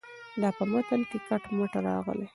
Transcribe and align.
دا 0.41 0.49
په 0.57 0.63
متن 0.71 1.01
کې 1.09 1.17
کټ 1.27 1.43
مټ 1.57 1.71
راغلې. 1.87 2.27